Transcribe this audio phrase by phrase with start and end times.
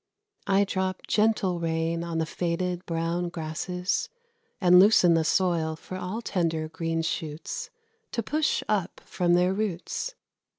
[0.47, 4.09] I drop gentle rain on the faded, brown grasses,
[4.59, 7.69] And loosen the soil for all tender, green shoots,
[8.13, 10.15] To push up from their roots.